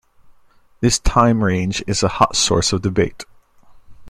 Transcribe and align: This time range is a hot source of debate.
This 0.79 0.97
time 0.97 1.43
range 1.43 1.83
is 1.85 2.01
a 2.01 2.07
hot 2.07 2.35
source 2.35 2.73
of 2.73 2.81
debate. 2.81 3.23